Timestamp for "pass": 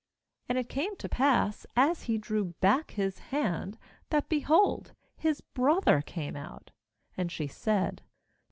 1.07-1.67